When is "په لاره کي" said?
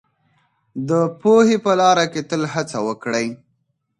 1.65-2.21